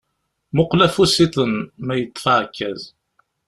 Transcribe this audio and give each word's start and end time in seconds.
Muqel 0.55 0.79
afus-iḍen 0.85 1.53
ma 1.85 1.93
yeṭṭef 1.95 2.25
aɛekkaz. 2.33 2.81